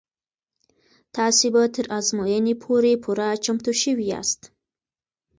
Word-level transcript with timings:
تاسې 1.15 1.45
به 1.53 1.61
تر 1.75 1.85
ازموینې 1.97 2.53
پورې 2.63 2.91
پوره 3.03 3.27
چمتو 3.43 3.71
شوي 3.81 4.05
یاست. 4.13 4.41